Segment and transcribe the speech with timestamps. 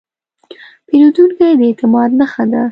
[0.87, 2.63] پیرودونکی د اعتماد نښه ده.